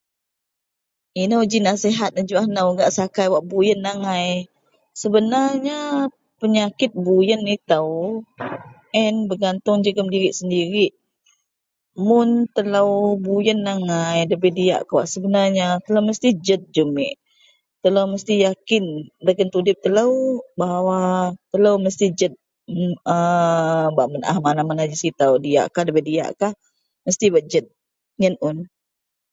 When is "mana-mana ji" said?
24.45-24.95